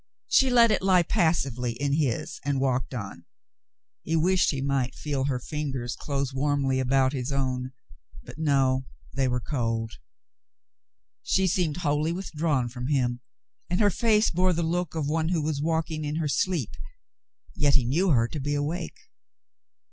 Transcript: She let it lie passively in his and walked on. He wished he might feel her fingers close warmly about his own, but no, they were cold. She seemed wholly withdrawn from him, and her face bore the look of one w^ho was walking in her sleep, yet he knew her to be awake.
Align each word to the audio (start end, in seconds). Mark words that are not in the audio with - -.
She 0.27 0.49
let 0.49 0.71
it 0.71 0.81
lie 0.81 1.03
passively 1.03 1.73
in 1.73 1.93
his 1.93 2.39
and 2.43 2.59
walked 2.59 2.91
on. 2.95 3.23
He 4.01 4.15
wished 4.15 4.49
he 4.49 4.59
might 4.59 4.95
feel 4.95 5.25
her 5.25 5.37
fingers 5.37 5.95
close 5.95 6.33
warmly 6.33 6.79
about 6.79 7.13
his 7.13 7.31
own, 7.31 7.71
but 8.23 8.39
no, 8.39 8.87
they 9.13 9.27
were 9.27 9.39
cold. 9.39 9.99
She 11.21 11.45
seemed 11.45 11.77
wholly 11.77 12.11
withdrawn 12.13 12.67
from 12.67 12.87
him, 12.87 13.19
and 13.69 13.79
her 13.79 13.91
face 13.91 14.31
bore 14.31 14.53
the 14.53 14.63
look 14.63 14.95
of 14.95 15.07
one 15.07 15.29
w^ho 15.29 15.43
was 15.43 15.61
walking 15.61 16.03
in 16.03 16.15
her 16.15 16.27
sleep, 16.27 16.75
yet 17.53 17.75
he 17.75 17.85
knew 17.85 18.09
her 18.09 18.27
to 18.27 18.39
be 18.39 18.55
awake. 18.55 18.97